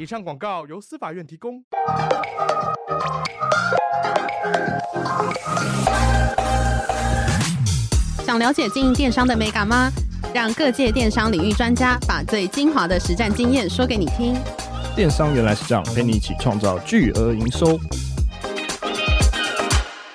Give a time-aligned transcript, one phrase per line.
[0.00, 1.62] 以上广告由司法院提供。
[8.24, 9.90] 想了解经营电商的美感吗？
[10.32, 14.34] 让各界电商领域专家把最精华的实战经验说给你听。
[14.96, 17.78] 电商原来是这样，陪你一起创造巨额营收。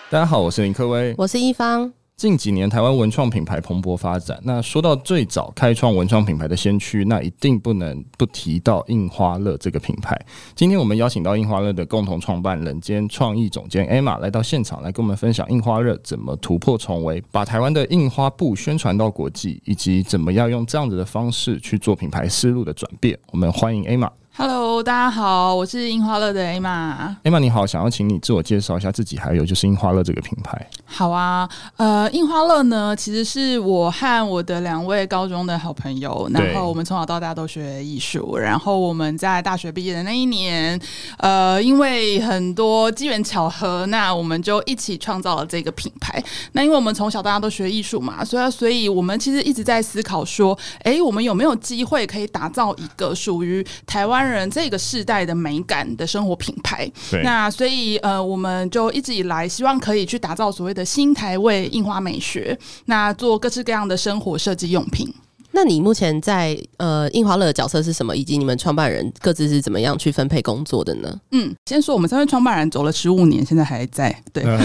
[0.09, 1.93] 大家好，我是林科威，我是一方。
[2.25, 4.39] 近几年，台湾文创品牌蓬勃发展。
[4.41, 10.19] 那说到最早开创文创品牌的先驱，那一定不能不提到印花乐这个品牌。
[10.55, 23.15] 今天我们邀请到印花乐的共同创办人兼创意总监 Emma 来到现场，来跟我们分享印花乐怎么突破重围，把台湾的印花布宣传到国际，以及怎么样用这样子的方式去做品牌思路的转变。
[23.31, 24.09] 我们欢迎 Emma。
[24.37, 27.15] Hello，大家好，我是樱花乐的 Emma。
[27.23, 30.69] Emma 你好，想要请你自我介绍一下自己，还有就是樱花乐这个品牌。
[30.83, 31.47] 好啊，
[31.77, 40.77] 呃，樱花乐呢，其实是我和我的两位高中的好朋友，然后我们从小到大都学艺术，然后我们在大学毕业的那一年，
[41.19, 46.21] 呃，因为很多机缘巧合，那我们就一起创造了这个品牌。
[46.51, 56.91] 那因为我们从小到大都学艺术嘛，所以所以我们其实一直在思考说，哎，我们有没有机会可以打造一个属于台湾人这个世代的美感的生活品牌，
[57.23, 65.13] 那所以呃，我们就一直以来希望可以去打造所谓的新台味印花美学，那做各式各样的生活设计用品。
[65.55, 68.13] 那你目前在呃印花乐的角色是什么？
[68.13, 71.17] 以及你们创办人各自是怎么样去分配工作的呢？
[71.31, 74.13] 嗯，先说我们三位创办人走了十五年，现在还在。
[74.33, 74.59] 对，嗯、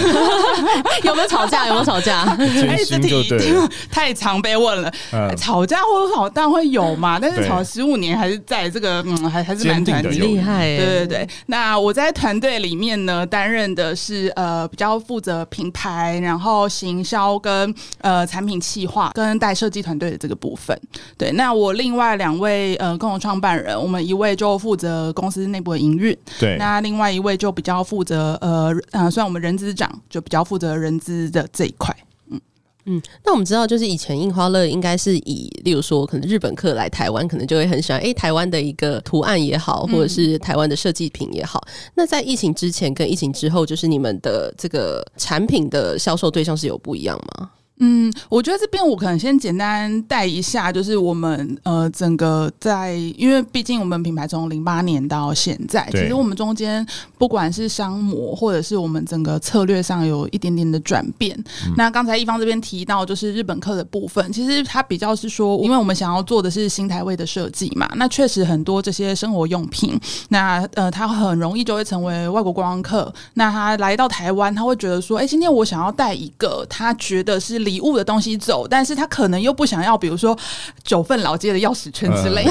[1.04, 1.68] 有没有吵架？
[1.68, 2.22] 有没有吵架？
[2.68, 3.24] 哎，这题
[3.88, 4.92] 太常被问了。
[5.12, 10.76] 嗯、吵架或者吵当然会有嘛，但是吵了十五年还是在这个嗯，还还是蛮团结厉害。
[10.76, 11.28] 对对对。
[11.46, 20.76] 那我在团队里面呢，担任的是呃比较负责品牌，然后行销跟呃产品企划跟带设计团队的这个部分。
[21.16, 31.94] 对，那我另外两位呃共同创办人，我们一位就负责公司内部的营运，对，那另外一位就比较负责呃呃，算我们人资长，就比较负责人资的这一块。
[32.30, 32.40] 嗯
[32.86, 41.62] 嗯，那我们知道，就是以前印花乐应该是以，例如说，可能日本客来台湾，可能就会很喜欢，哎、欸，台湾的一个图案也好，或者是台湾的设计品也好。
[41.66, 47.50] 嗯、那在疫情之前跟疫情之后，就是你们的这个产品的销售对象是有不一样吗？
[47.82, 56.86] 嗯，我觉得这边我可能先简单带一下，就是我们呃整个在，因为毕竟我们品牌从零八年到现在，其实我们中间
[57.16, 61.34] 不管是商模或者是我们整个策略上有一点点的转变。
[61.66, 69.98] 嗯、那刚才一方这边提到就是日本客的部分，其实它比较是说，因为我们想要做的是新台位的设计嘛，那确实很多这些生活用品，
[70.28, 77.69] 那呃它很容易就会成为外国观光客，那他来到台湾，他会觉得说，哎，今天我想要带一个他觉得是。
[77.70, 80.36] 礼物的东西走，但是他可能又不想要，比如说
[80.82, 82.44] 九份老街的钥匙圈之类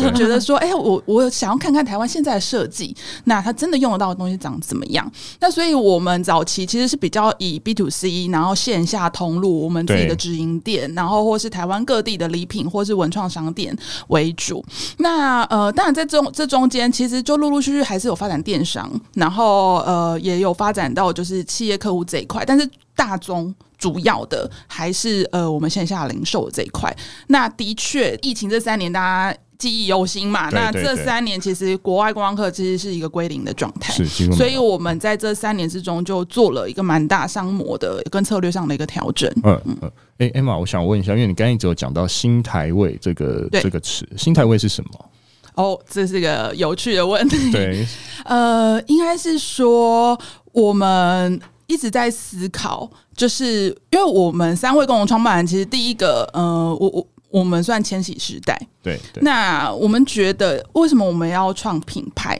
[0.00, 5.08] 就觉得说，哎、欸，我我想要看看台湾现在的设计，那他真的用得到的东西长怎么样？
[5.38, 13.76] 那所以我们早期其实是比较以 B to C，然后线下通路，我们自己的直营店，然后或是台湾各地的礼品或是文创商店
[14.08, 14.64] 为主。
[14.98, 23.54] 那呃，当然在中这中间，其实就陆陆续续还是有发展电商，然后呃，也有发展到就是企业客户这一块，但是大宗。
[23.84, 26.90] 主要的还是呃，我们线下零售这一块。
[27.26, 30.48] 那的确，疫情这三年大家记忆犹新嘛。
[30.48, 33.92] 那这三年其实国外观光客其实是一个归零的状态，
[34.32, 39.30] 所以我们在这三年之中就做了一个蛮大商模的跟策略上的一个调整。
[39.42, 39.92] 嗯嗯。
[40.16, 45.10] 哎、欸、，Emma，我想问一下，因为你刚才一直有讲到新台位这个这个词，新台位是什么？
[45.56, 47.52] 哦，这是个有趣的问题。
[47.52, 47.86] 对，
[48.24, 50.18] 呃，应该是说
[50.52, 51.38] 我们。
[51.66, 59.22] 一直在思考，就是因为我们三位共同创办人，其实第一个，呃，我我我们算千禧时代，对，对。
[59.22, 62.38] 那我们觉得，为什么我们要创品牌，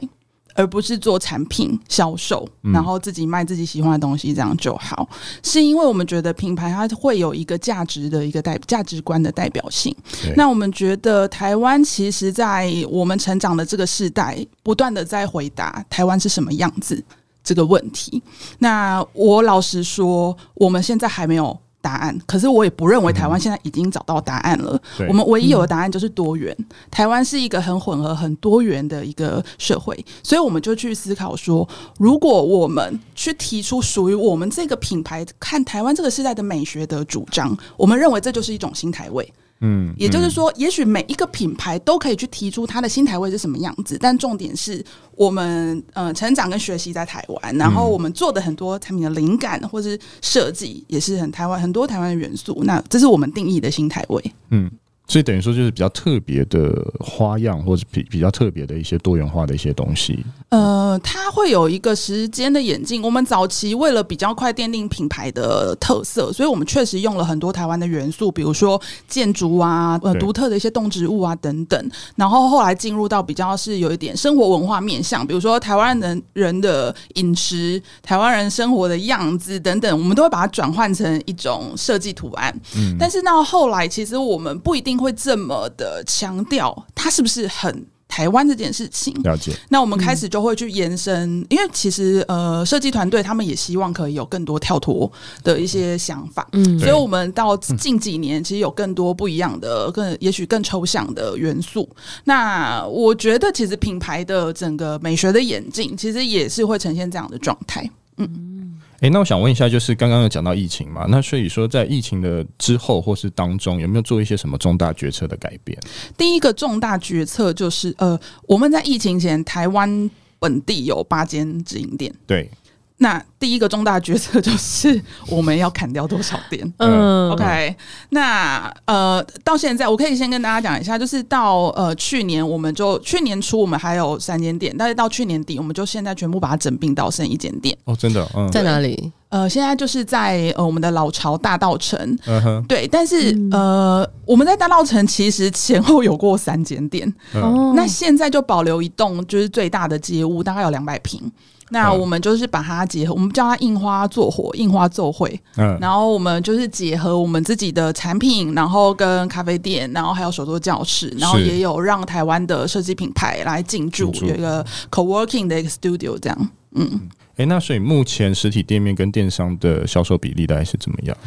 [0.53, 5.05] 而不是做产品销售，然后自己卖自己喜欢的东西，这样就好？
[5.11, 9.93] 嗯、是因为我们觉得品牌它会有一个价值的一个代价值观的代表性。
[10.37, 17.03] 那我们觉得台湾其实，在我们成长的这个时代，不断的在回答台湾是什么样子。
[17.45, 18.21] 这个问题，
[18.59, 24.81] 那我老实说，我们现在还没有答案，可是我也不认为台湾现在已经找到答案了。
[24.99, 26.53] 嗯、我们唯一有的答案就是多元。
[26.57, 31.67] 嗯、台湾是一个很混合、很多元的一个社会，所以我们就去思考说，
[31.99, 39.31] 如果我们去提出属于我们这个品牌，看台湾这个时代的美学的主张，我们认为这就是一种新台味。
[39.61, 44.83] 嗯，也就是说，也许每一个品牌都可以去提出它的新台位是什么样子，但重点是
[45.15, 54.33] 我们呃成长跟学习在台湾，然后我们做的很多产品的灵感或是设计也是很台湾很多台湾的元素，那这是我们定义的新台位。
[54.49, 54.69] 嗯。
[55.07, 60.25] 所以等于说就是比较特别的花样，或者比比较特别的一些多元化的一些东西。
[60.49, 63.03] 呃，它会有一个时间的演进。
[63.03, 71.91] 我们早期为了比较快奠定品牌的特色，所以我们确实用了很多台湾的元素，比如说建筑啊，呃，独特的一些动植物啊等等。
[72.15, 82.51] 然后后来进入到比较是有一点生活文化面向，比如说台湾人人的饮食、台湾人生活的样子等等，我们都会把它转换成一种设计图案。
[82.75, 84.94] 嗯，但是到后来，其实我们不一定。
[84.97, 89.13] 会这么的强调他是不是很台湾这件事情？
[89.23, 89.53] 了解。
[89.67, 95.11] 那我们开始就会去延伸，嗯、因为其实呃，设计团队他们也希望可以有更多跳脱
[95.43, 96.47] 的一些想法。
[96.53, 101.89] 嗯，所以我们到近几年其实有更多不一样的、更也许更抽象的元素。
[102.23, 107.89] 那我觉得，其实品牌的整个美学的演进，其实也是会呈现这样的状态。
[108.17, 108.54] 嗯。
[109.01, 111.05] 哎，那我想问一下，就是刚刚有讲到疫情嘛？
[111.09, 115.77] 那所以说，在疫情的之后或是当中，有没有做一些什么重大决策的改变？
[116.17, 120.09] 第一个重大决策就是，呃，我们在疫情前，台湾
[120.39, 122.13] 本地有八间直营店。
[122.25, 122.49] 对。
[122.97, 126.73] 那第一个重大决策就是我们要砍掉多少店？
[126.77, 127.75] 嗯，OK。
[128.09, 137.77] 那呃，到现在我可以先跟大家讲一下，就是到呃去年我们就去年初我们还有三间店，但是到去年底我们就现在全部把它整并到剩一间店。
[137.83, 138.25] 哦，真的？
[138.33, 139.11] 嗯，在哪里？
[139.27, 141.99] 呃，现在就是在呃我们的老巢大道城。
[142.25, 142.87] 嗯哼，对。
[142.87, 147.13] 但是呃我们在大道城其实前后有过三间店。
[147.33, 151.21] 哦，那现在就保留一栋就是最大的街屋，大概有两百坪。
[151.69, 155.39] 那我们就是把它结合，我们叫它印花做活，印花奏会。
[155.57, 166.49] 嗯，然后我们就是结合我们自己的产品，然后跟咖啡店，然后还有手作教室，然后也有让台湾的设计品牌来进驻，有一个 co-working 的一个 studio 这样。
[166.75, 171.17] 嗯，哎、欸，那所以目前实体店面跟电商的销售比例大概是怎么样？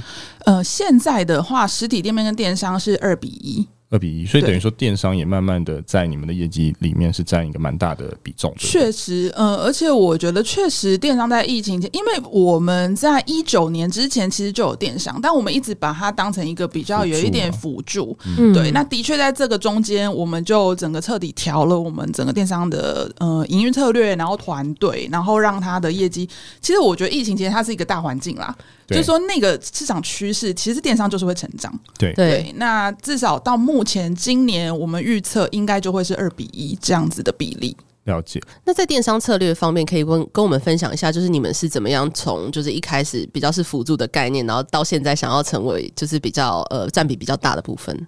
[0.45, 3.67] 呃，现在的话，实体店面跟电商是二比一。
[3.91, 8.55] 二比一，所以等于说电商也慢慢的在你们的业绩里面是占一个蛮大的比重。
[8.59, 18.15] 确实，呃，而且我觉得确实电商在疫情前，因为我们在一九年之前其实就有电商，但我们一直把它当成一个比较有一点辅助。
[18.37, 26.29] 嗯，对，那的确在这个中间，我们就整个彻底调了我们整个电商的呃营运策略，然后团队，然后让它的业绩。
[26.61, 28.55] 其实我觉得疫情前它是一个大环境啦。
[28.97, 31.73] 就是说，那个市场趋势其实电商就是会成长。
[31.99, 37.77] 对对，那至少到目前今年，我们预测应该就会是二比一这样子的比例。
[38.05, 38.41] 了解。
[38.65, 48.07] 那在电商策略方面，可以问跟我们分享一下，就是你们是怎么样从就是一开始比较是辅助的概念，然后到现在想要成为就是比较呃占比比较大的部分。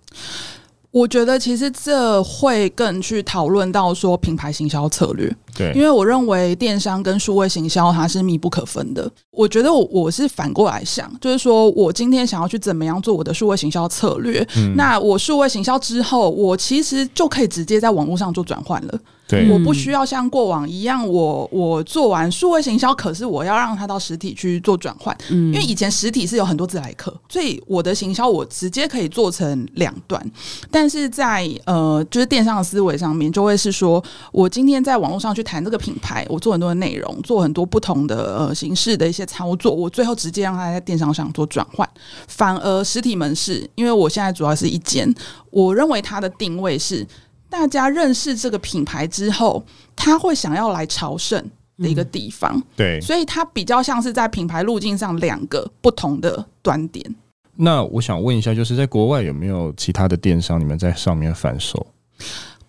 [0.90, 9.10] 我觉得其实这会更去讨论到说品牌行销策略，对，因为我认为电商跟数位行销它是密不可分的。
[9.30, 18.98] 我觉得我我是反过来想，就是说我今天想要去怎么样做我的数位行销策略，嗯，那我数位行销之后，我其实就可以直接在网络上做转换了。
[19.28, 30.20] 对，我不需要像过往一样，我我做完数位行销，可是我要让它到实体去做转换，嗯，因为以前实体是有很多自来客，所以我的行销我直接可以做成两段，
[30.68, 34.02] 但是在呃，就是电商的思维上面，就会是说
[34.32, 41.88] 我今天在网络上去谈这个品牌，我做很多的内容，做很多不同的呃形式的一些操作，我最后直接让它在电商上做转换，
[42.28, 45.14] 反而实体门市，因为我现在主要是一间，
[45.50, 47.06] 我认为它的定位是。
[47.52, 49.60] 大家认识这个品牌之后，
[49.96, 51.44] 他会想要来朝圣
[51.78, 52.56] 的一个地方。
[52.56, 57.04] 嗯、对，所以它比较像是在品牌路径上两个不同的端点。
[57.56, 61.84] 那我想问一下，就是在国外有没有其他的电商，你们在上面反售？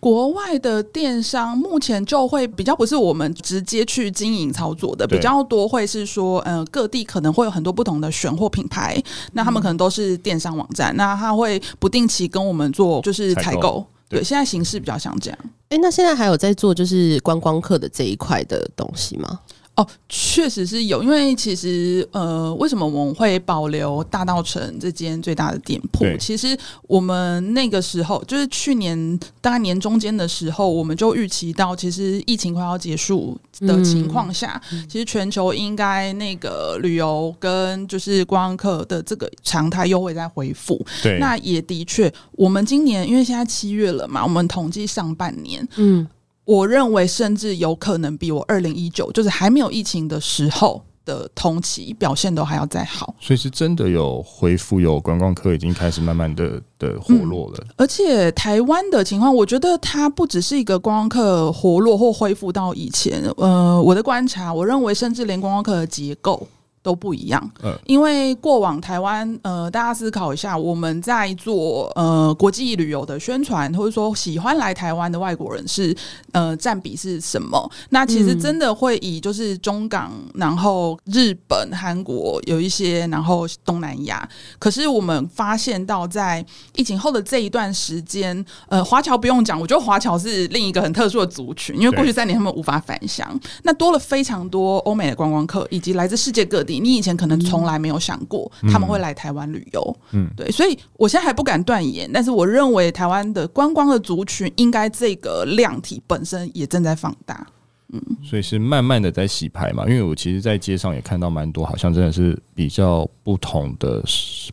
[0.01, 9.01] 国外的电商目前就会比较不是我们直接去经营操作的，比较多会是说，呃，各地可能会有很多不同的选货品牌，
[9.33, 13.85] 那他们可能都是电商网站，那他会不定期跟我们做就是采购。
[14.09, 15.39] 对，现在形式比较像这样。
[15.69, 19.39] 哎，那现在还有在做就是观光客的这一块的东西吗？
[19.75, 26.05] 哦，确实是有，因为其实呃，为什么我们会保留大道城这间最大的店铺？
[26.19, 40.85] 其实我们那个时候就是去年大概年中间的时候，我们就预期到，其实疫情快要结束的情况下，嗯、其实全球应该那个旅游跟就是观光客的这个常态又会再恢复。
[41.01, 46.05] 对，那也的确，我们今年因为现在七月了嘛，我们统计上半年，嗯。
[46.51, 53.15] 我认为，甚至有可能比我二零一九，就是还没有疫情的时候的同期表现都还要再好。
[53.21, 57.57] 所以是真的有恢复，有观光客已经开始慢慢的的活络了。
[57.61, 57.73] 嗯。
[57.77, 63.23] 而且台湾的情况，我觉得它不只是一个观光客活络或恢复到以前。
[63.37, 66.45] 呃，我的观察，我认为甚至连观光客的结构。
[66.83, 75.95] 都不一样，嗯，因为过往台湾，呃，大家思考一下，我们在做呃国际旅游的宣传，或者说喜欢来台湾的外国人是
[76.31, 77.71] 呃占比是什么？
[77.89, 84.27] 那其实真的会以就是中港，然后日本、韩国有一些，然后东南亚。
[84.57, 86.43] 可是我们发现到在
[86.75, 96.70] 疫情后的这一段时间，呃，华侨不用讲，我觉得华侨是另一个很特殊的族群，因为过去三年他们无法返乡，那多了非常多欧美的观光客，以及来自世界各地。
[96.79, 107.47] 你以前可能从来没有想过他们会来台湾旅游，嗯，对，所以我现在还不敢断言，但是我认为台湾的观光的族群应该这个量体本身也正在放大，
[107.93, 114.03] 嗯，所以是慢慢的在洗牌嘛，因为我其实，在街上也看到蛮多，好像真的是比较不同的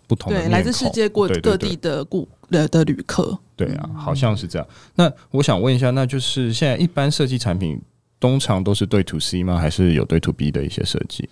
[0.06, 4.68] 不同的，对，来自世界各各地的顾的的旅客，对啊，好像是这样。
[4.94, 7.80] 那我想问一下，那就是现在一般设计产品。
[8.20, 9.58] 通常都是对 to C 吗？
[9.58, 11.28] 还是有对 to B 的一些设计？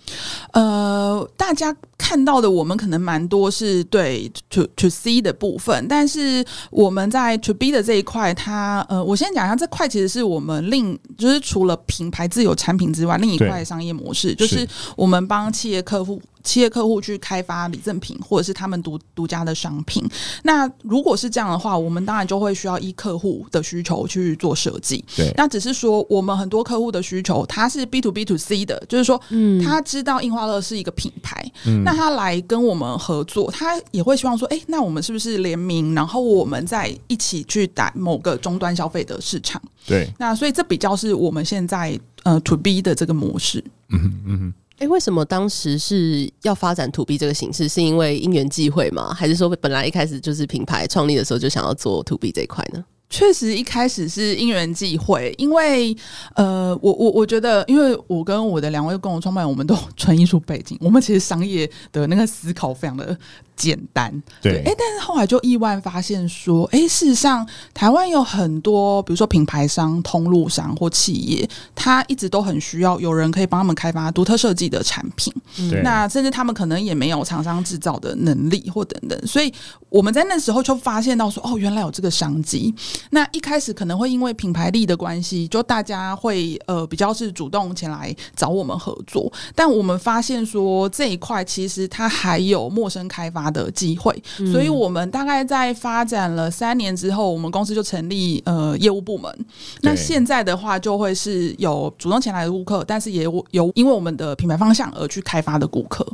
[0.53, 16.21] 呃，大家看到的，我们可能蛮多是对 to to C 的部分，但是我们在 to B 的这一块，它呃，我先讲一下，这块其实是我们另就是除了品牌自有产品之外，另一块商业模式，就是我们帮企业客户。
[16.47, 20.01] 企业客户去开发礼赠品，或者是他们独独家的商品。
[20.43, 25.03] 那如果是这样的话，我们当然就会需要依客户的需求去做设计。
[25.17, 39.61] 对，那只是说我们很多客户的需求，他是 B to B to C 的，就是说，嗯，他知道印花乐是一个品牌，嗯，那他来跟我们合作，他也会希望说，哎，那我们是不是联名，然后我们再一起去打某个终端消费的市场？
[39.85, 43.61] 对，那所以这比较是我们现在呃 to B 的这个模式。
[43.89, 44.53] 嗯哼嗯哼。
[44.79, 47.67] 哎、为什么当时是要发展 To B 这个形式？
[47.67, 49.13] 是因为因缘际会吗？
[49.13, 52.83] 还是说本来一开始就是品牌创立的时候就想要做 To B 这一块呢？
[53.09, 55.95] 确实一开始是因缘际会，因为
[56.35, 63.17] 呃，我我我觉得，因为我跟我的两位共同创办人，我们都 纯艺术背景，我们其实商业的那个思考非常的。
[63.57, 75.33] 简单，对，哎，但是后来就意外发现说，哎，事实上台湾有很多，比如说品牌商、通路商或企业，他一直都很需要有人可以帮他们开发独特设计的产品。
[75.59, 79.51] 嗯，那甚至他们可能也没有厂商制造的能力或等等，所以
[79.89, 82.73] 我们在那时候就发现到说，哦，原来有这个商机。
[83.09, 94.13] 那一开始可能会因为品牌力的关系，就大家会呃比较是主动前来找我们合作，但我们发现说这一块其实它还有陌生开发的机会，
[94.51, 99.45] 所以我们大概在发展了三年之后，我们公司就成立呃业务部门。
[99.81, 106.05] 那现在的话，就会是有主动前来的顾客，但是也有有因为我们的品牌方向而去开发的顾客。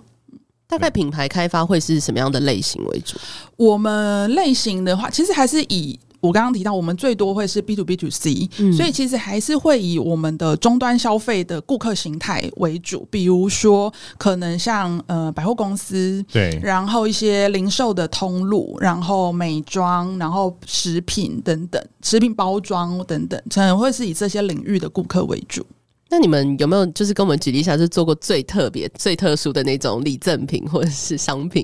[0.68, 3.18] 大概品牌开发会是什么样的类型为主？
[3.58, 6.00] 我们类型的话，其实还是以。
[6.24, 25.66] 我刚刚提到，我们最多会是 B to B to C，嗯，所以其实还是会以我们的终端消费的顾客形态为主，比如说可能像呃百货公司，对，然后一些零售的通路，然后美妆，然后食品等等，食品包装等等，可能会是以这些领域的顾客为主。
[26.10, 31.62] 那你们有没有就是跟我们举例一下，是做过最特别、最特殊的那种礼赠品或者是商品，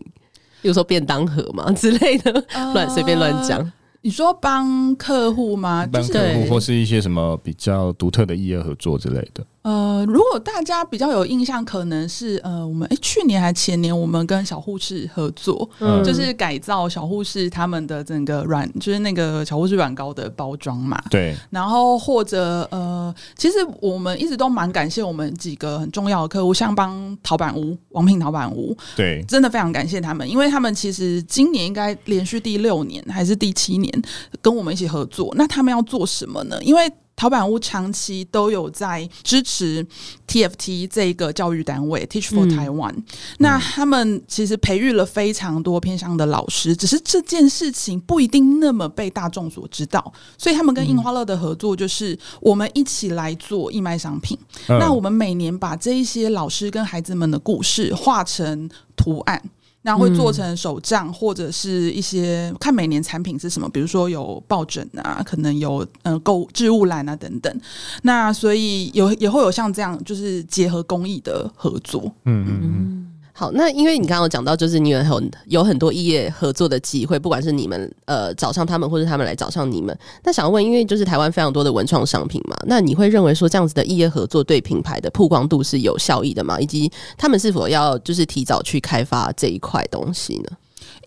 [0.62, 3.72] 比如说便当盒嘛之类的， 乱随便乱讲。
[4.02, 5.88] 你说帮客户吗？
[5.92, 9.46] 帮客户或是一些什么比较独特的异业合作之类的。
[9.62, 20.98] 呃，如果大家比较有印象，可能是呃，我们哎，去年还前年，我们跟小护士合作，嗯，就是改造小护士他们的整个软，就是那个小护士软膏的包装嘛。
[21.10, 21.36] 对。
[21.50, 34.02] 然后或者呃，其实我们一直都蛮感谢我们几个很重要的客户，像帮陶板屋、王品陶板屋，对，真的非常感谢他们，因为他们其实今年应该连续第六年还是第七年
[34.42, 35.34] 跟我们一起合作。
[35.36, 36.58] 那他们要做什么呢？
[36.64, 36.90] 因为
[37.20, 39.86] 陶板屋长期都有在支持
[40.26, 43.04] TFT 这个教育单位 Teach for Taiwan，嗯、
[43.40, 54.40] 那他们其实培育了非常多偏向的老师，只是这件事情不一定那么被大众所知道，所以他们跟印花乐的合作就是我们一起来做义卖商品。
[54.70, 59.44] 嗯、那我们每年把这一些老师跟孩子们的故事画成图案。
[59.82, 67.62] 那会做成手账，或者是一些看每年产品是什么，比如说有抱枕啊，可能有呃购置物篮啊等等。
[68.04, 72.04] 那所以有也会有像这样，就是结合公益的合作。
[72.26, 73.09] 嗯嗯嗯。
[73.40, 79.98] 好，那因为你刚刚有讲到，就是你有很有很多异业合作的机会，不管是你们呃找上他们，或者他们来找上你们。
[80.26, 86.60] 那想要问，因为就是台湾非常多的文创商品嘛，那你会认为说这样子的异业合作对品牌的曝光度是有效益的吗？
[86.60, 90.58] 以及他们是否要就是提早去开发这一块东西呢？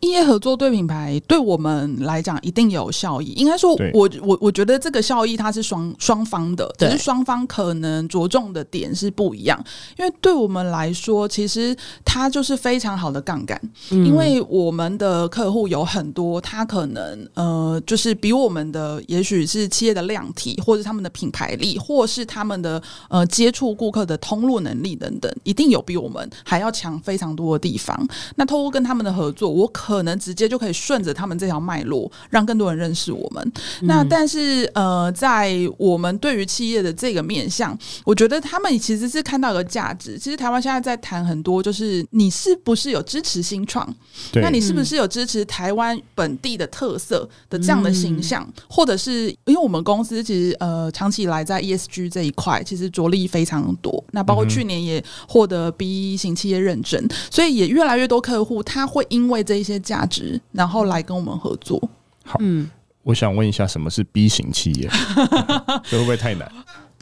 [0.02, 3.26] 异业合作对品牌对我们来讲一定有效益。
[3.34, 9.64] 应该说我，我我我觉得这个效益它是双双方的，只是双方可能着重的点是不一样。
[9.96, 13.58] 因为对我们来说，其实它就是非常好的杠杆。
[13.92, 27.96] 嗯、因为我们的客户有很多，他可能呃，就是比我们的也许是企业的量体，或者他们的品牌力，或是他们的呃接触顾客的通路能力等等，一定有比我们还要强非常多的地方。
[28.34, 33.52] 那透过跟他们的合作，我可可能直接就可以顺着他们这条脉络，让更多人认识我们。
[33.82, 40.18] 嗯、那但是呃，在我们对于企业的这个面向，我觉得他们其实是看到一个价值。
[40.18, 43.86] 其实台湾现在在谈很多，就是你是不是有支持新创？
[44.34, 48.42] 那你是不是有支持台湾本地的特色的这样的形象？
[48.56, 54.02] 嗯、或者是因为我们公司其实呃长期以来在 ESG 这一块其实着力非常多。
[54.12, 59.81] 那包括去年也获得 B 型企业认证，所以也越来越多客户他会因为这一些。
[59.82, 61.78] 价值，然后来跟我们合作。
[62.24, 62.70] 好，嗯，
[63.02, 64.88] 我想问一下，什么是 B 型企业？
[65.84, 66.50] 这会不会太难？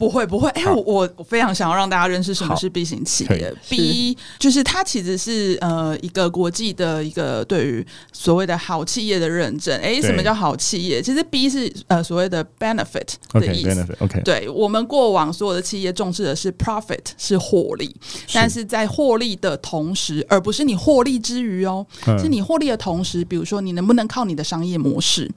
[0.01, 3.53] 不会不会，哎、欸，我我我非常想要让大家认识什么是 B 型企业。
[3.69, 9.79] B 就是它其实是呃一个国际的一个对于所谓的好企业的认证。
[9.79, 11.03] 哎、欸，什么叫好企业？
[11.03, 13.69] 其实 B 是呃所谓的 benefit 的意思。
[13.69, 14.23] Okay, benefit, okay.
[14.23, 17.85] 对，我们过往所有的企业重视的是 profit 是获利，
[18.25, 25.29] 是但是在获利的同时，而不是你获利之余哦，嗯、是你获利的同时，比如说你能不能靠你的商业模式，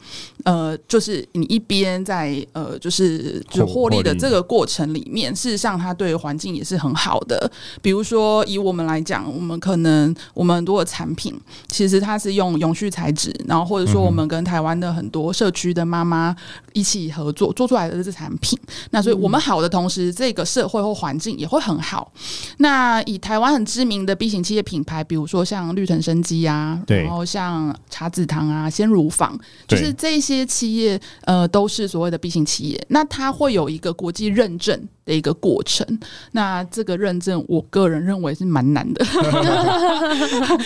[0.44, 4.42] 呃，就是你一边在呃就是就获利的这个。
[4.54, 7.50] 过程里面，事实上，它对环境也是很好的。
[7.82, 11.34] 比如说，以我们来讲，我们可能我们很多的产品，
[11.66, 16.36] 其实它是用永续材质，然后或者说我们跟台湾的很多社区的妈妈
[16.72, 18.56] 一起合作做出来的这产品。
[18.90, 22.12] 那所以我们好的同时，这个社会或环境也会很好。
[22.58, 29.36] 那以台湾很知名的 B 型企业品牌，比如说像绿藤生机啊，对然后像茶子堂啊、鲜乳坊，
[29.66, 32.86] 就是这些企业，呃，都是所谓的 B 型企业。
[32.90, 34.54] 那它会有一个国际认。
[34.58, 35.86] 证的一个过程，
[36.32, 39.04] 那这个认证，我个人认为是蛮难的。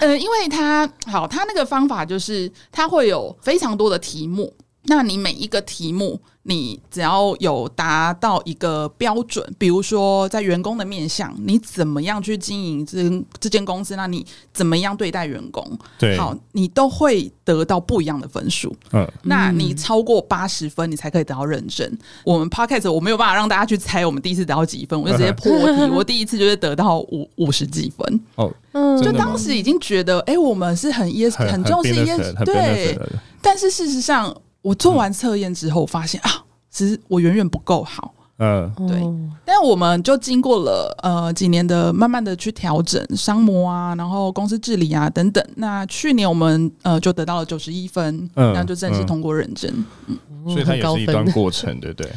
[0.00, 4.52] 呃，因为他好，他那个方法就是，他会有非常多的题目，
[4.84, 6.20] 那你每一个题目。
[6.42, 12.98] 你只要有达到一个标准，比如说在员工的面向，你怎么样去经营这
[13.38, 13.94] 这间公司？
[13.94, 15.62] 那你怎么样对待员工？
[15.98, 18.74] 对，好，你都会得到不一样的分数。
[18.92, 21.86] 嗯，那你超过八十分，你才可以得到认证。
[22.24, 25.82] 我们 Podcast 我没有办法让大家去猜我们第一次得到几分，我就直接破题。
[25.92, 28.20] 我第一次就是得到五五十几分。
[28.36, 32.98] 哦，嗯，就当时已经觉得，哎，我们是很 yes 很重视 yes 对，
[33.42, 34.34] 但是事实上。
[34.62, 38.14] 我做完测验之后，发现、嗯、啊，其实我远远不够好。
[38.42, 39.00] 嗯，对。
[39.44, 45.44] 但我们就经过了呃几年的慢慢的去调整商模啊，然后公司治理啊等等。
[45.56, 49.70] 那去年我们呃就得到了九十一分，嗯，然后就正式通过认证。
[50.06, 52.10] 嗯，嗯，所以它也是一段过程，对不对？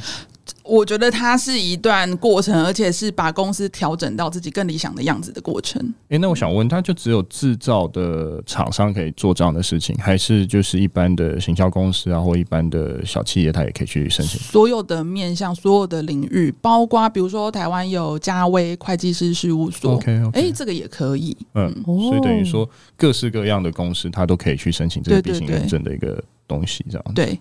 [0.63, 5.81] 我觉得它是一段过程，而且是把公司调整到自己更理想的样子的过程。
[6.03, 14.39] 哎、欸，那我想问，它就只有制造的厂商可以做这样的事情，还是就是一般的行销公司啊，或一般的小企业，它也可以去申请？
[14.39, 21.35] 所有的面向，所有的领域，包括比如说台湾有嘉威会计师事务所，OK，哎 okay、欸，这个也可以。
[21.55, 27.39] 嗯，所以等于说各式各样的公司，它都可以去申请这个 B 型认证的一个东西，这样对。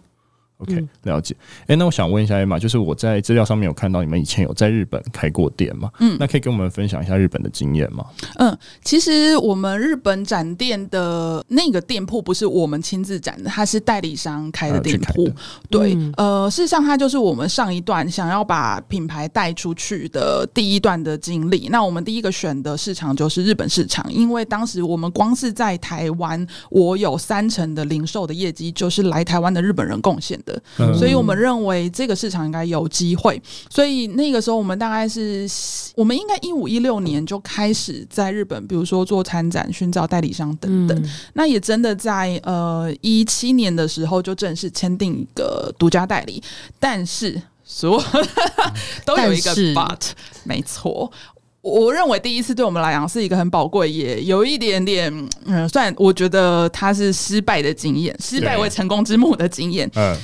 [0.62, 1.34] OK，了解。
[1.62, 5.90] 哎、欸，那我想问一下 Emma，就是我在资料上面有看到你们以前有在日本开过店吗？
[5.98, 8.04] 嗯，那可以跟我们分享一下日本的经验吗？
[8.36, 15.28] 嗯，其实我们日本展店的那个店铺不是我们亲自展的，它是代理商开的店铺。
[15.68, 21.68] 对，嗯、呃，事实上它就是我们上一段想要把品牌带出去的第一段的经历。
[21.70, 30.51] 那我们第一个选的市场就是日本市场，因为当时我们光是在台湾，我有三成的零售的业绩就是来台湾的日本人贡献的。
[30.52, 33.40] 的，嗯、所以我们认为这个市场应该有机会。
[33.70, 35.48] 所以那个时候我们大概是，
[35.96, 40.96] 我们应该一五一六年就开始在日本，比如说做参展、寻找代理商等等。
[41.02, 46.42] 嗯、那也真的在呃一七年的时候就正式签订一个独家代理，
[46.78, 48.04] 但是所有
[49.06, 50.10] 都有一个 but，
[50.44, 51.10] 没错。
[51.62, 59.88] 我认为第一次对我们来讲是一个很宝贵，也有一点点，嗯，算我觉得它是失败的经验，失败为成功之母的经验。
[59.94, 60.16] 嗯，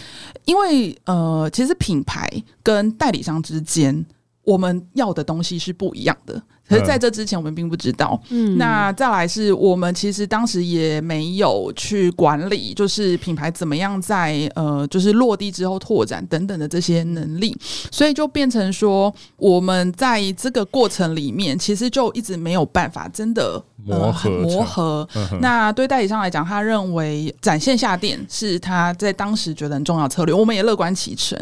[0.48, 2.26] 因为呃，其实品牌
[2.62, 4.06] 跟代理商之间，
[4.44, 6.42] 我们要的东西是不一样的。
[6.68, 8.20] 可是在这之前，我们并不知道。
[8.28, 17.56] 嗯，那再来是我们其实当时也没有去管理，就是品牌怎么样在呃，就是落地之后拓展等等的这些能力，
[17.90, 25.08] 所以就变成说，我们在这个过程里面，其实就一直没有办法真的磨合磨合。
[25.40, 31.38] 那对代理商来讲，他认为展线下店是他在当时觉得很重要策略，我们也乐观其成。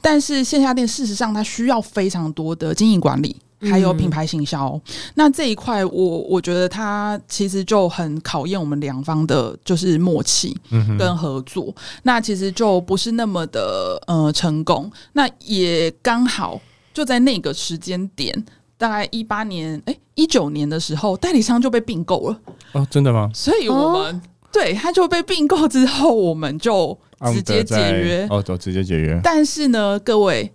[0.00, 3.34] 但是线下店事实上，它需要非常多的经营管理。
[3.70, 4.80] 还有品牌行销，嗯、
[5.14, 10.56] 那这一块我我觉得它其实就很考验我们两方的，就是默契
[10.98, 11.66] 跟合作。
[11.68, 14.90] 嗯、那其实就不是那么的呃成功。
[15.12, 16.60] 那也刚好
[16.92, 18.44] 就在那个时间点，
[18.76, 22.40] 大概一八年哎一九年的时候，代理商就被并购了。
[22.72, 23.30] 哦，真的吗？
[23.32, 24.20] 所以我们、哦、
[24.52, 26.98] 对他就被并购之后，我们就
[27.32, 28.26] 直接解约。
[28.28, 29.20] 哦，就直接解约。
[29.22, 30.52] 但是呢，各位，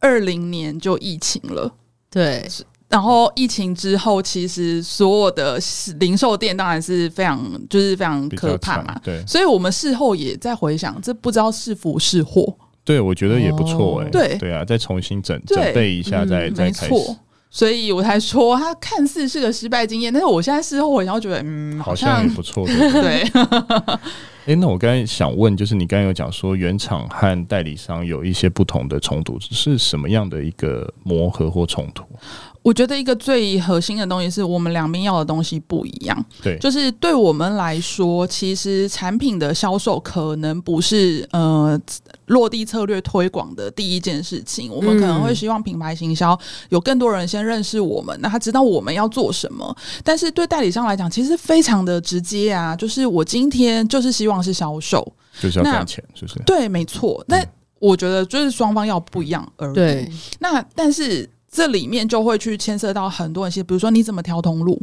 [0.00, 1.72] 二零年就疫情了。
[2.10, 2.46] 对，
[2.88, 5.60] 然后疫情之后，其实所有的
[6.00, 9.00] 零售店当然是非常，就是非常可怕嘛。
[9.04, 12.52] 对，所以我们事后也在回想，这不知道是福是祸。
[12.84, 14.10] 对，我觉得也不错哎、欸。
[14.10, 17.16] 对、哦，对啊，再重新整对整备一下再，再、嗯、再开始。
[17.50, 22.64] 所以我才说，他看似是个失败经验，但是我现在事后回想，我觉得嗯，好像，也不错。
[22.64, 23.22] 对。
[24.46, 32.04] 哎， 那我刚才想问，就是你刚才有讲说原厂和代理商有一些不同的冲突，是什么样的一个磨合或冲突？
[32.62, 36.24] 我觉得一个最核心的东西是我们两边要的东西不一样。
[36.42, 41.80] 对，就是对我们来说，其实产品的销售可能不是呃
[42.26, 44.70] 落地策略推广的第一件事情。
[44.70, 49.74] 我们可能会希望品牌行销有更多人先认识我们，那他知道我们要做什么。
[50.04, 55.00] 但是对代理商来讲，其实非常的直接啊，就是我今天就是希望是销售，
[55.40, 56.38] 就是要赚钱，是不是？
[56.44, 57.24] 对，没错。
[57.26, 57.42] 那
[57.78, 59.74] 我觉得就是双方要不一样而已。
[59.74, 61.26] 对，那但是。
[61.50, 64.80] 这里面就会去牵涉到很多一些，比如说你怎么调通路，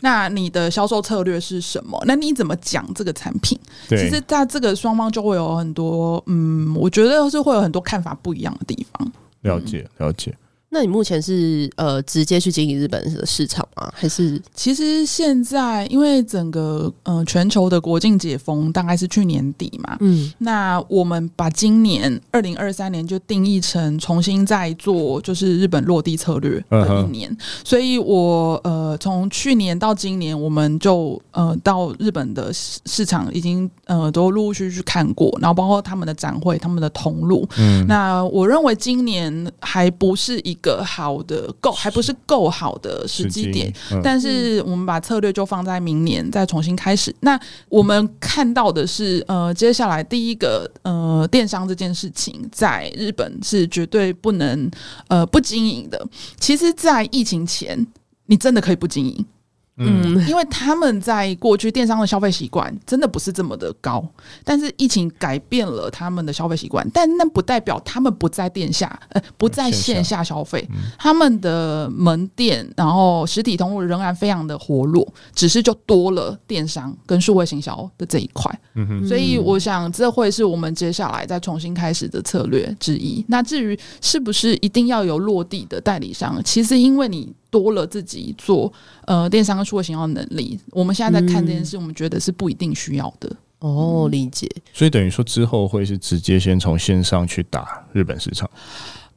[0.00, 1.98] 那你的销售策略是什么？
[2.06, 3.58] 那你怎么讲这个产品？
[3.88, 9.12] 其实在这个双方就会有很多，嗯，我觉得是会有很多看法不一样的地方。
[9.42, 10.36] 了解，了解。
[10.74, 13.88] 那你目前是呃直接去经营日本的市场吗？
[13.94, 47.14] 还是其实现在因为整个呃全球的国境解封大概是去年底嘛，嗯，那我们把今年二零二三年就定义成重新再做就是日本落地策略的一年，嗯、所以我呃从去年到今年，我们就呃到日本的市场已经呃都陆陆续续看过，然后包括他们的展会、他们的通路，嗯，那我认为今年还不是一个好的够还不是够好的时机点，嗯、但是我们把策略就放在明年再重新开始。
[47.20, 54.70] 那我们看到的是，呃，接下来第一个呃电商这件事情在日本是绝对不能
[55.08, 56.02] 呃不经营的。
[56.40, 57.86] 其实，在疫情前，
[58.24, 59.26] 你真的可以不经营。
[59.76, 64.04] 嗯，因为他们在过去电商的消费习惯真的不是这么的高，
[64.44, 78.60] 但是疫情改变了他们的消费习惯，但那不代表他们不在店下，呃，不在线下消费，嗯、他们的门店然后实体通路仍然非常的活络，只是就多了电商跟数位行销的这一块。
[78.74, 83.24] 嗯哼，所以我想这会是我们接下来再重新开始的策略之一。
[83.26, 87.34] 那至于是不是一定要有落地的代理商，其实因为你。
[87.54, 88.72] 多了自己做
[89.04, 93.30] 呃电商跟数位行销能力，我们现在在看这件事，嗯、我们觉得是不一定需要的。
[93.60, 94.50] 哦，理解。
[94.72, 98.50] 所以等于说之后会是直接先从线上去打日本市场。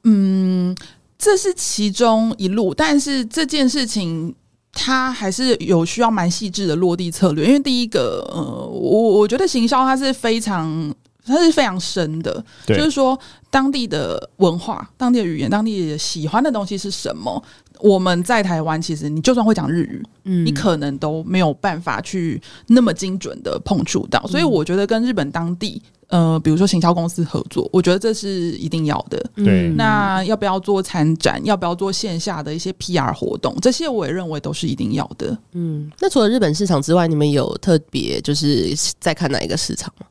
[0.04, 0.76] 嗯，
[1.17, 4.34] 这是其中一路，但是这件事情
[4.71, 7.47] 它还是有需要蛮细致的落地策略。
[7.47, 10.93] 因为第一个，呃，我我觉得行销它是非常
[11.26, 13.19] 它是非常深的，就是说
[13.50, 17.43] 当地的文化、当地的语言、当地的喜欢的东西是什么。
[17.79, 24.25] 我们在台湾，其实你就算会讲日语，嗯，你可能都没有办法去那么精准的碰触到。
[24.27, 29.23] 所以我觉得跟日本当地，呃，比如说行销公司合作，我觉得这是一定要的。
[29.35, 31.39] 对，那要不要做参展？
[31.45, 33.55] 要不要做线下的一些 PR 活动？
[33.61, 35.37] 这些我也认为都是一定要的。
[35.53, 40.07] 嗯，那除了日本市场之外，你们有特别就是在看哪一个市场吗？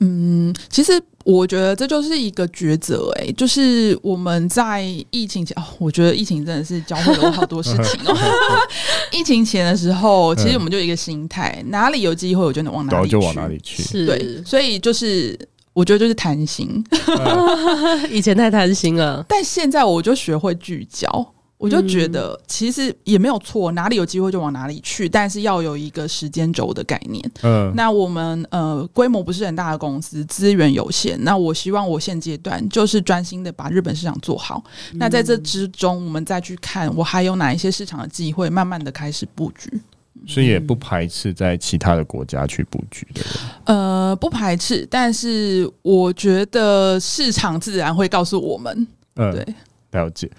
[0.00, 8.16] 嗯，其实我觉得这就是一个抉择，哎，就是我们在疫情前，哦，我觉得疫情真的是教会了我好多事情哦。
[9.10, 13.82] 疫情前的时候，其实我们就一个心态，嗯、哪里有机会，我就能往哪里去，就往哪里去。
[13.82, 15.38] 是，对，所以就是。
[15.74, 16.68] 我觉得就是贪心，
[18.08, 21.33] 以前太贪心了，但现在我就学会聚焦。
[21.64, 27.30] 我就觉得其实也没有错，哪里有机会就往哪里去，但是要有一个时间轴的概念。
[27.42, 34.62] 嗯，那我们呃规模不是很大的公司，资源有限，那我希望我现阶段就是专心的把日本市场做好。
[34.92, 39.80] 那在这之中，我们再去看我还有哪一些市场的机会，慢慢的开始布局。
[40.26, 43.20] 所以也不排斥在其他的国家去布局的，
[43.64, 48.86] 呃，不排斥，但是我觉得市场自然会告诉我们。
[49.16, 49.54] 嗯，对，
[49.90, 50.30] 了解。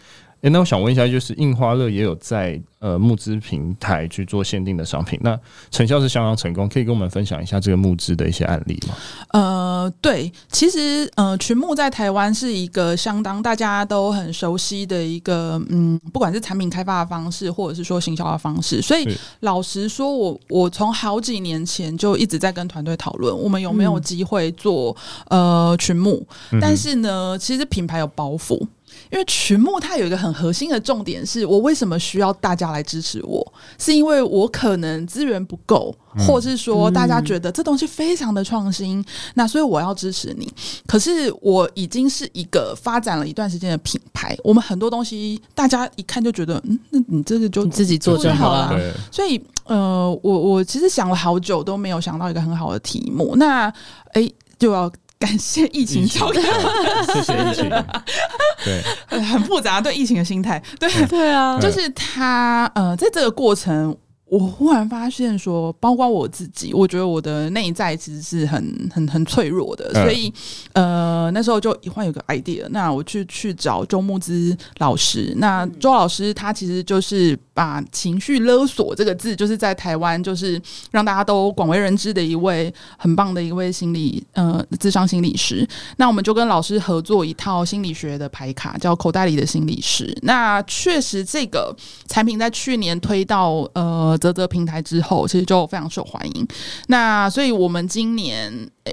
[0.50, 5.38] 那我想问一下，就是印花乐也有在呃募资平台去做限定的商品，那
[5.72, 8.94] 成效是相当成功，可以跟我们分享一下这个募资的一些案例吗？
[9.32, 19.08] 呃，对，其实呃群募在台湾是一个相当大家都很熟悉的一个嗯，不管是产品开发的方式，或者是说行销的方式，所以
[19.40, 24.96] 老实说我，我我从好几年前就一直在跟团队讨论，我们有没有机会做、
[25.30, 26.26] 嗯、呃群募，
[26.62, 28.66] 但是呢，其实品牌有包袱。
[29.12, 33.54] 因为群募它有一个很核心的重点，是我为什么需要大家来支持我？
[33.78, 35.96] 是因为我可能资源不够，
[36.28, 39.04] 或是说大家觉得这东西非常的创新，
[39.36, 40.52] 那所以我要支持你。
[40.88, 48.74] 可是我已经是一个发展了一段时间的品牌，我们很多东西大家一看就觉得，嗯，那你这个就你自己做就好了。
[49.12, 53.36] 所以，呃，我我其实想了好久都没有想到一个很好的题目。
[53.36, 53.72] 那，
[54.14, 54.92] 哎，就要。
[55.18, 56.36] 感谢疫情教育，
[57.14, 57.70] 谢谢疫情。
[58.64, 58.82] 对，
[59.22, 60.90] 很复杂对疫情的心态，对。
[61.08, 61.32] 对。
[61.32, 63.96] 啊，就是他呃，在这个过程。
[64.28, 70.34] 我忽然发现说，包括我自己，我觉得我的内在其实是很很很脆弱的，所以
[70.74, 80.60] 呃那时候就忽然有个 idea，那我去去找周木之老师，那周老师他其实就是把情绪勒索这个字，就是在台湾就是
[80.90, 85.66] 让大家都广为人知的一位很棒的一位心理呃智商心理师，
[85.98, 91.74] 那我们就跟老师合作一套心理学的牌卡，叫口袋里的心理师，那确实这个
[92.08, 94.16] 产品在去年推到呃。
[94.26, 96.48] 啧啧平台之后，其实就非常受欢迎。
[96.88, 98.52] 那所以，我们今年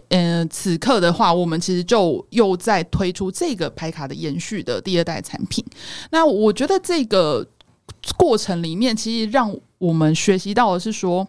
[0.08, 5.64] 呃，此刻的话，我们其实就又在推出这个牌卡的延续的第二代产品。
[6.10, 7.46] 那我觉得这个
[8.16, 11.26] 过程里面，其实让我们学习到的是说，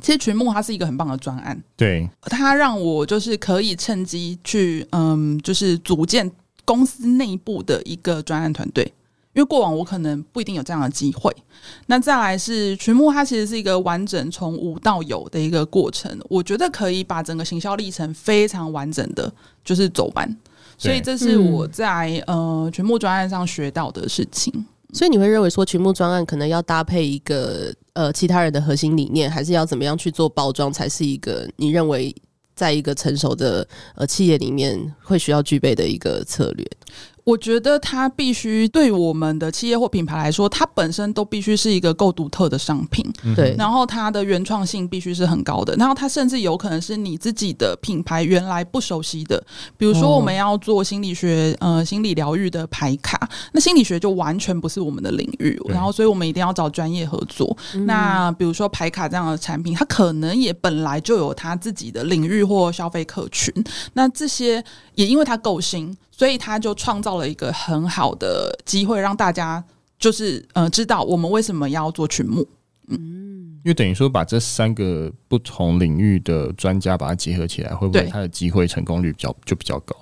[0.00, 1.60] 其实群牧它是一个很棒的专案。
[1.76, 6.30] 对，它让我就是可以趁机去嗯，就是组建
[6.64, 8.92] 公司内部的一个专案团队。
[9.32, 11.34] 因为过往我可能不一定有这样的机会，
[11.86, 19.32] 那再来是群募，它其实是一个完整从无到有的一个过程，我觉得可以把整个行销历程非常完整的
[19.64, 20.36] 就是走完，
[20.76, 24.66] 所以这是我在呃群募专案上学到的事情。
[24.92, 32.12] 所以你会认为说群募专案可能要搭配一个呃其他人的核心理念，还是要怎么样去做包装，才是一个你认为
[32.56, 33.64] 在一个成熟的
[33.94, 36.66] 呃企业里面会需要具备的一个策略？
[37.24, 43.04] 我觉得它必须对我们的企业或品牌来说，它本身都必须是一个够独特的商品，
[43.36, 43.54] 对。
[43.58, 49.42] 然后它的原创性必须是很高的，然后它甚至有可能是你自己的品牌原来不熟悉的，
[49.76, 57.56] 比如说我们要做心理学，呃，心理疗愈的牌卡，那心理学就完全不是我们的领域，然后所以我们一定要找专业合作。
[57.86, 63.52] 那比如说牌卡这样的产品，它可能也本来就有它自己的领域或消费客群，
[63.92, 65.96] 那这些也因为它够新。
[66.20, 69.64] 所以他就创造了一个很好的机会，让大家
[69.98, 72.46] 就是呃知道我们为什么要做群幕。
[72.88, 72.98] 嗯，
[73.64, 79.96] 因为等于说把这三个不同领域的专家把它结合起来，会不会它的机会成功率比较就比较高？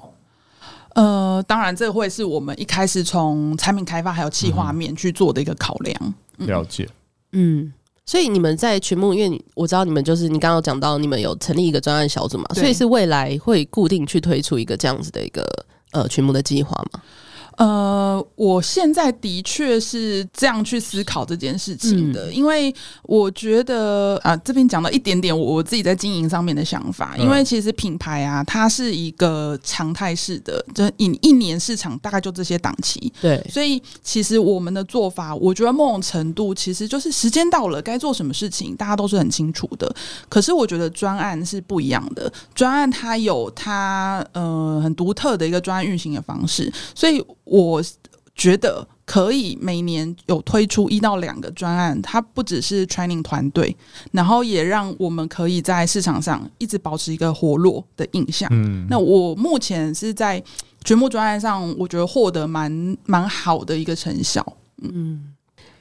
[0.96, 6.14] 呃，当然这会是我们一开始从产品开发还有企划面去做的一个考量。
[6.38, 6.88] 嗯、了解。
[7.30, 7.72] 嗯，
[8.04, 15.46] 所以你们在群募，因为我知道你们就是你刚刚讲到你们有成立一个专案小组嘛，所以是未来会固定去推出一个这样子的一个。
[15.92, 17.02] 呃，群募的计划吗？
[17.58, 39.92] 呃，我现在的确是这样去思考这件事情的，嗯、因为我觉得啊，这边讲到一点点我我自己在经营上面的想法，因为其实品牌啊，它是一个常态式的，就一一年市场大概就这些档期，对，所以其实我们的做法，我觉得某种程度其实就是时间到了该做什么事情，大家都是很清楚的。
[40.28, 47.20] 可是我觉得专案是不一样的，专案它有它呃很独特的一个专案运行的方式，所以。
[47.48, 47.82] 我
[48.34, 53.76] 觉得可以每年有推出一到两个专案，它不只是 training 团队，
[54.12, 58.48] 然后也让我们可以在市场上一直保持一个活络的印象。
[58.52, 60.42] 嗯，那我目前是在
[60.84, 64.44] 全部专案上，我觉得获得蛮蛮好的一个成效。
[64.82, 65.34] 嗯。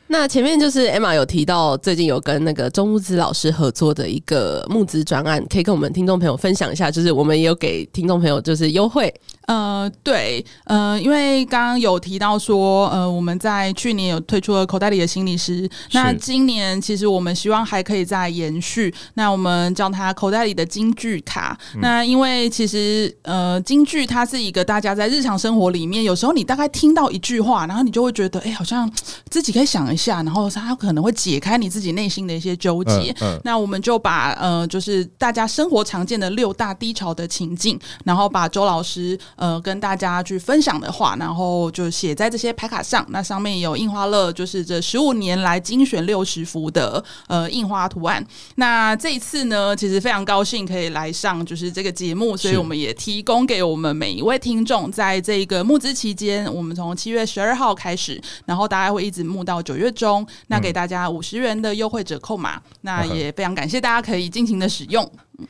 [0.09, 6.89] 那前面就是 Emma 有提到，最近有跟那个钟木子老师合作的一个募资专案，可以跟我们听众朋友分享一下。
[6.89, 9.13] 就是我们也有给听众朋友就是优惠。
[9.47, 18.93] 呃，对，呃，因为刚刚有提到说，呃，我们在去年有推出了口袋里的心理师，那今年其实我们希望还可以再延续。
[19.13, 21.57] 那我们叫它口袋里的京剧卡。
[21.75, 28.91] 嗯、那因为其实呃，京剧它是一个大家在日常生活里面，有时候你大概听到一句话，然后你就会觉得，哎，好像
[29.29, 33.15] 自己可以想一下，然后它可能会解开你自己内心的一些纠结。
[33.21, 43.03] 嗯嗯、那我们就把呃，就是大家生活常见的六大低潮的情境，然后把周老师呃跟大家去分享的话，然后就写在这些牌卡上。
[43.09, 48.23] 那上面有印花乐，就是这十五年来精选六十幅的呃印花图案。
[48.55, 59.87] 那这一次呢，其实非常高兴可以来上就是这个节目，所以我们也提供给我们每一位听众，在这个募资期间，我们从七月十二号开始，然后大概会一直募到九月。
[59.97, 65.09] 中，那给大家五十元的优惠折扣码，嗯、那也非常感谢大家可以尽情的使用。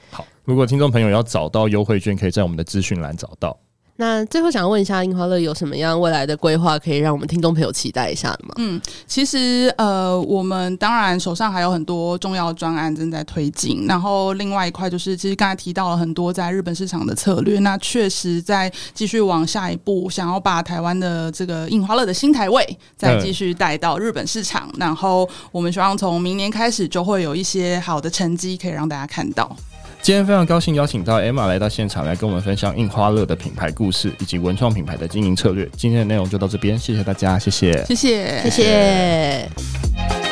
[0.09, 3.57] 好，如果听众朋友要找到优惠券，可以在我们的资讯栏找到。
[3.97, 8.53] 那最后想问一下，印花乐有什么样未来的规划，可以让我们听众朋友期待一下的吗？
[8.57, 22.63] 嗯，其实呃，我们当然手上还有很多重要专案正在推进，然后另外一块就是，其实刚才提到了很多在日本市场的策略，那确实在继续往下一步，想要把台湾的这个印花乐的新台位
[22.95, 29.55] 再继续带到日本市场，嗯、然后我们希望从明年开始就会有一些好的成绩可以让大家看到。
[30.01, 35.67] 今天非常高兴邀请到 Emma 来到现场，来跟我们分享印花乐的品牌故事以及文创品牌的经营策略。
[35.75, 40.26] 今天的内容就到这边，谢谢大家，谢谢，谢谢，谢谢。